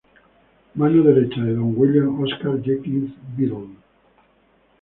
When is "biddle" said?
3.37-3.69